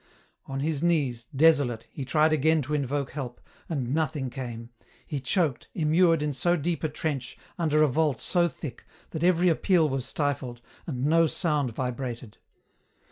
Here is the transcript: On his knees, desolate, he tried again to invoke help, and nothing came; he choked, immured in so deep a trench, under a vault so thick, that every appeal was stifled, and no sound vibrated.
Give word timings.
On 0.47 0.61
his 0.61 0.81
knees, 0.81 1.25
desolate, 1.25 1.85
he 1.91 2.05
tried 2.05 2.33
again 2.33 2.63
to 2.63 2.73
invoke 2.73 3.11
help, 3.11 3.39
and 3.69 3.93
nothing 3.93 4.31
came; 4.31 4.71
he 5.05 5.19
choked, 5.19 5.67
immured 5.75 6.23
in 6.23 6.33
so 6.33 6.57
deep 6.57 6.83
a 6.83 6.89
trench, 6.89 7.37
under 7.59 7.83
a 7.83 7.87
vault 7.87 8.19
so 8.19 8.47
thick, 8.47 8.83
that 9.11 9.23
every 9.23 9.47
appeal 9.47 9.87
was 9.87 10.03
stifled, 10.07 10.59
and 10.87 11.05
no 11.05 11.27
sound 11.27 11.75
vibrated. 11.75 12.39